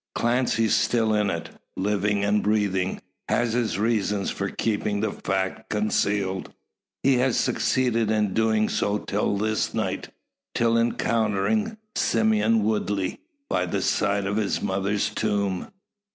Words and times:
Clancy 0.15 0.67
still 0.67 1.13
in 1.13 1.29
it, 1.29 1.51
living 1.77 2.23
and 2.23 2.41
breathing, 2.41 3.03
has 3.29 3.53
his 3.53 3.77
reasons 3.77 4.31
for 4.31 4.49
keeping 4.49 4.99
the 4.99 5.11
fact 5.11 5.69
concealed. 5.69 6.51
He 7.03 7.17
has 7.17 7.37
succeeded 7.39 8.09
in 8.09 8.33
doing 8.33 8.67
so 8.67 8.97
till 8.97 9.37
this 9.37 9.75
night; 9.75 10.09
till 10.55 10.75
encountering 10.75 11.77
Simeon 11.95 12.63
Woodley 12.63 13.19
by 13.47 13.67
the 13.67 13.83
side 13.83 14.25
of 14.25 14.37
his 14.37 14.59
mother's 14.59 15.07
tomb. 15.11 15.67